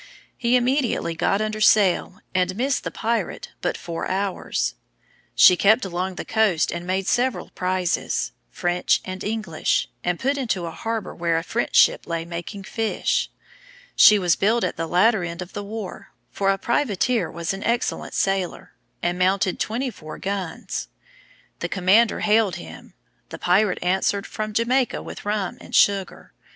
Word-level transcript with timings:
He 0.35 0.55
immediately 0.55 1.13
got 1.13 1.41
under 1.41 1.61
sail, 1.61 2.21
and 2.33 2.55
missed 2.55 2.83
the 2.83 2.89
pirate 2.89 3.49
but 3.61 3.77
four 3.77 4.09
hours. 4.09 4.73
She 5.35 5.55
kept 5.55 5.85
along 5.85 6.15
the 6.15 6.25
coast 6.25 6.71
and 6.71 6.87
made 6.87 7.05
several 7.05 7.51
prizes, 7.51 8.31
French 8.49 8.99
and 9.05 9.23
English, 9.23 9.89
and 10.03 10.19
put 10.19 10.39
into 10.39 10.65
a 10.65 10.71
harbor 10.71 11.13
where 11.13 11.37
a 11.37 11.43
French 11.43 11.75
ship 11.75 12.07
lay 12.07 12.25
making 12.25 12.63
fish. 12.63 13.29
She 13.95 14.17
was 14.17 14.35
built 14.35 14.63
at 14.63 14.75
the 14.75 14.87
latter 14.87 15.23
end 15.23 15.39
of 15.39 15.53
the 15.53 15.63
war, 15.63 16.11
for 16.31 16.49
a 16.49 16.57
privateer, 16.57 17.29
was 17.29 17.53
an 17.53 17.61
excellent 17.63 18.15
sailer, 18.15 18.73
and 19.03 19.19
mounted 19.19 19.59
24 19.59 20.17
guns. 20.17 20.87
The 21.59 21.69
commander 21.69 22.21
hailed 22.21 22.55
him: 22.55 22.95
the 23.29 23.37
pirate 23.37 23.77
answered, 23.83 24.25
from 24.25 24.51
Jamaica 24.53 25.03
with 25.03 25.25
rum 25.25 25.59
and 25.61 25.75
sugar. 25.75 26.33